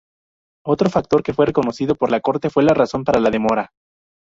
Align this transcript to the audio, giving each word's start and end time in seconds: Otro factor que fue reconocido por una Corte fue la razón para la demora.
Otro 0.65 0.89
factor 0.89 1.21
que 1.21 1.31
fue 1.35 1.45
reconocido 1.45 1.93
por 1.93 2.09
una 2.09 2.21
Corte 2.21 2.49
fue 2.49 2.63
la 2.63 2.73
razón 2.73 3.03
para 3.03 3.19
la 3.21 3.29
demora. 3.29 3.71